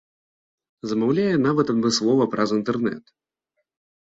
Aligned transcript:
Замаўляе 0.91 1.35
нават 1.47 1.67
адмыслова 1.73 2.23
праз 2.33 2.49
інтэрнэт. 2.59 3.03